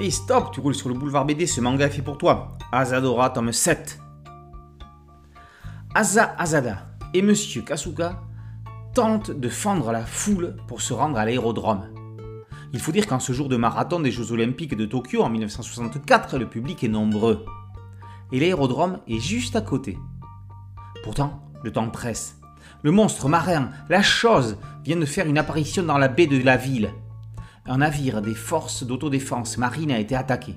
[0.00, 2.56] Hey stop, tu roules sur le boulevard BD, ce manga est fait pour toi.
[2.70, 3.98] Azadora, tome 7.
[5.92, 8.20] Asa Azada et Monsieur Kasuga
[8.94, 11.88] tentent de fendre la foule pour se rendre à l'aérodrome.
[12.72, 16.38] Il faut dire qu'en ce jour de marathon des Jeux Olympiques de Tokyo en 1964,
[16.38, 17.44] le public est nombreux.
[18.30, 19.98] Et l'aérodrome est juste à côté.
[21.02, 22.38] Pourtant, le temps presse.
[22.84, 26.56] Le monstre marin, la chose, vient de faire une apparition dans la baie de la
[26.56, 26.92] ville
[27.68, 30.56] un navire des forces d'autodéfense marine a été attaqué.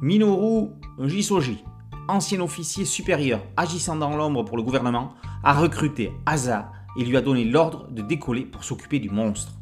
[0.00, 0.70] Minoru
[1.04, 1.62] Jisoji,
[2.08, 7.20] ancien officier supérieur agissant dans l'ombre pour le gouvernement, a recruté Asa et lui a
[7.20, 9.52] donné l'ordre de décoller pour s'occuper du monstre.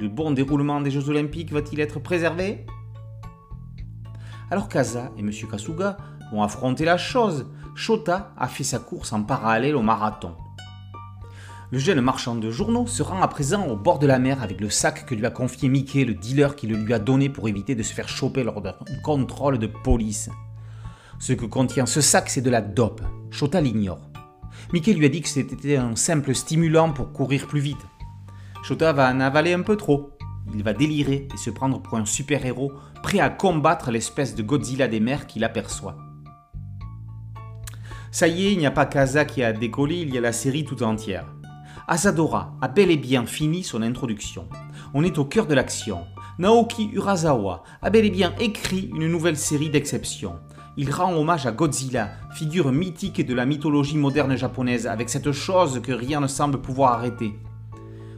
[0.00, 2.64] Le bon déroulement des Jeux Olympiques va-t-il être préservé?
[4.50, 5.30] Alors qu'Asa et M.
[5.50, 5.98] Kasuga
[6.32, 10.34] vont affronter la chose, Shota a fait sa course en parallèle au marathon.
[11.72, 14.60] Le jeune marchand de journaux se rend à présent au bord de la mer avec
[14.60, 17.48] le sac que lui a confié Mickey, le dealer qui le lui a donné pour
[17.48, 20.28] éviter de se faire choper lors d'un contrôle de police.
[21.18, 23.00] Ce que contient ce sac, c'est de la dope.
[23.30, 24.10] Shota l'ignore.
[24.74, 27.86] Mickey lui a dit que c'était un simple stimulant pour courir plus vite.
[28.62, 30.10] Shota va en avaler un peu trop.
[30.54, 32.70] Il va délirer et se prendre pour un super-héros
[33.02, 35.96] prêt à combattre l'espèce de Godzilla des mers qu'il aperçoit.
[38.10, 40.32] Ça y est, il n'y a pas Kaza qui a décollé, il y a la
[40.32, 41.24] série tout entière.
[41.88, 44.48] Asadora a bel et bien fini son introduction.
[44.94, 46.06] On est au cœur de l'action.
[46.38, 50.36] Naoki Urasawa a bel et bien écrit une nouvelle série d'exceptions.
[50.76, 55.82] Il rend hommage à Godzilla, figure mythique de la mythologie moderne japonaise, avec cette chose
[55.82, 57.34] que rien ne semble pouvoir arrêter.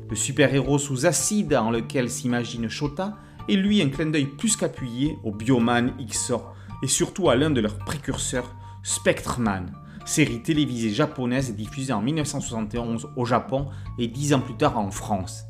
[0.09, 3.17] Le super-héros sous acide en lequel s'imagine Shota
[3.49, 7.61] est lui un clin d'œil plus qu'appuyé au Bioman XOR et surtout à l'un de
[7.61, 9.73] leurs précurseurs, Spectreman,
[10.05, 15.45] série télévisée japonaise diffusée en 1971 au Japon et dix ans plus tard en France.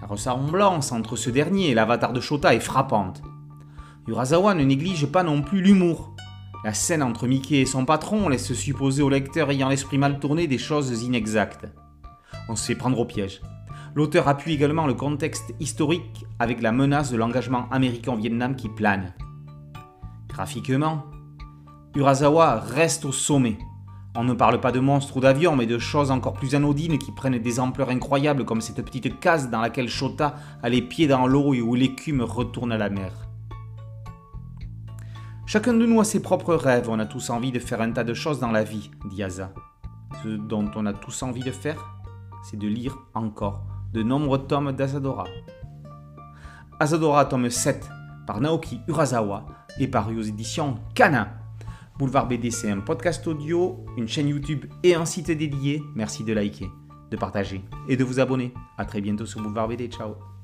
[0.00, 3.22] La ressemblance entre ce dernier et l'avatar de Shota est frappante.
[4.06, 6.14] Urasawa ne néglige pas non plus l'humour.
[6.64, 10.46] La scène entre Mickey et son patron laisse supposer au lecteur ayant l'esprit mal tourné
[10.46, 11.66] des choses inexactes.
[12.48, 13.40] On se fait prendre au piège.
[13.94, 18.68] L'auteur appuie également le contexte historique avec la menace de l'engagement américain au Vietnam qui
[18.68, 19.14] plane.
[20.28, 21.04] Graphiquement,
[21.96, 23.56] Urasawa reste au sommet.
[24.14, 27.10] On ne parle pas de monstres ou d'avions, mais de choses encore plus anodines qui
[27.10, 31.26] prennent des ampleurs incroyables comme cette petite case dans laquelle Shota a les pieds dans
[31.26, 33.12] l'eau et où l'écume retourne à la mer.
[35.46, 38.04] Chacun de nous a ses propres rêves, on a tous envie de faire un tas
[38.04, 39.54] de choses dans la vie, dit Asa.
[40.22, 41.82] Ce dont on a tous envie de faire,
[42.42, 43.64] c'est de lire encore
[43.94, 45.24] de nombreux tomes d'Asadora.
[46.78, 47.88] Asadora tome 7
[48.26, 49.46] par Naoki Urasawa
[49.78, 51.45] et paru aux éditions Kana.
[51.98, 55.82] Boulevard BD, c'est un podcast audio, une chaîne YouTube et un site dédié.
[55.94, 56.68] Merci de liker,
[57.10, 58.52] de partager et de vous abonner.
[58.76, 59.88] A très bientôt sur Boulevard BD.
[59.88, 60.35] Ciao